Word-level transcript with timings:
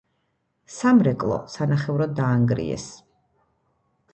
სამრეკლო 0.75 1.37
სანახევროდ 1.57 2.15
დაანგრიეს. 2.21 2.89